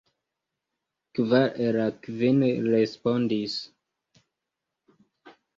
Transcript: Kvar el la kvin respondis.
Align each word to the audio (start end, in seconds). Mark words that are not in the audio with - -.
Kvar 1.19 1.45
el 1.65 1.77
la 1.81 1.85
kvin 2.07 2.41
respondis. 2.71 3.59